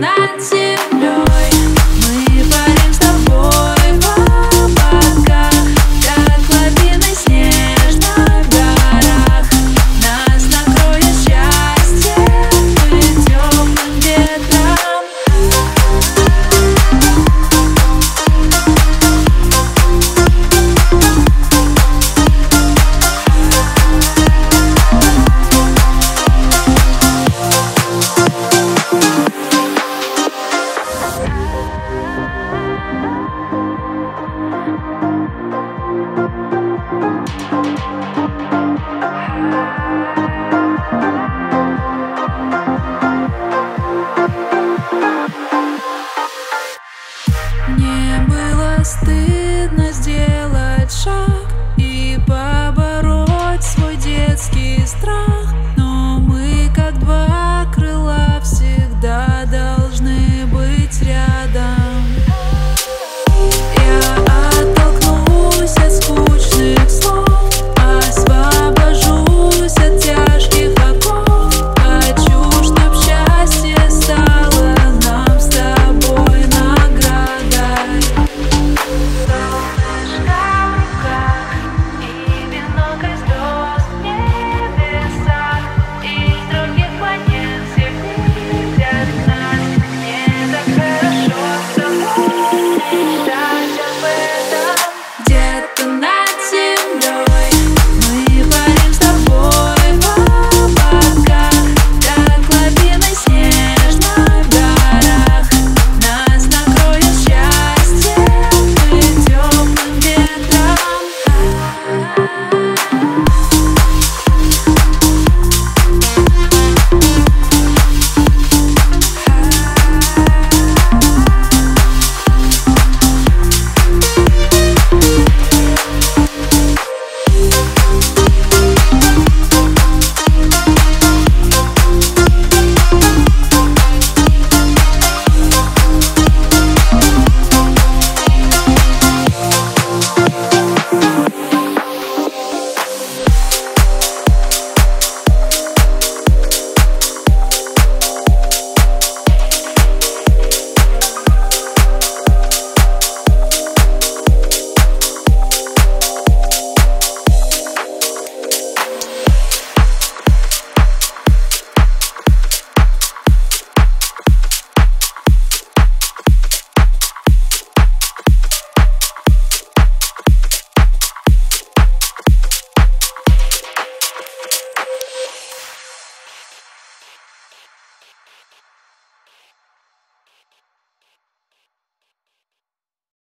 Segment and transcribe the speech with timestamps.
[0.00, 1.23] над землей.